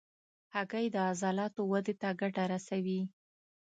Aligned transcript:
هګۍ 0.55 0.85
د 0.91 0.95
عضلاتو 1.09 1.61
ودې 1.71 1.93
ته 2.01 2.09
ګټه 2.21 2.43
رسوي. 2.53 3.01